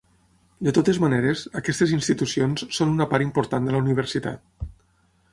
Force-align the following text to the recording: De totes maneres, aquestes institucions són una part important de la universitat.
De 0.67 0.71
totes 0.75 0.99
maneres, 1.01 1.43
aquestes 1.59 1.93
institucions 1.97 2.63
són 2.77 2.93
una 2.95 3.07
part 3.11 3.27
important 3.27 3.69
de 3.69 3.75
la 3.75 3.83
universitat. 3.85 4.65